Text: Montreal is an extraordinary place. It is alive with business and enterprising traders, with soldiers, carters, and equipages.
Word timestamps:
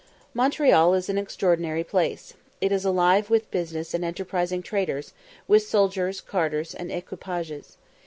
Montreal 0.33 0.95
is 0.95 1.09
an 1.09 1.19
extraordinary 1.19 1.83
place. 1.83 2.33
It 2.59 2.71
is 2.71 2.85
alive 2.85 3.29
with 3.29 3.51
business 3.51 3.93
and 3.93 4.03
enterprising 4.03 4.63
traders, 4.63 5.13
with 5.47 5.61
soldiers, 5.67 6.21
carters, 6.21 6.73
and 6.73 6.91
equipages. 6.91 7.77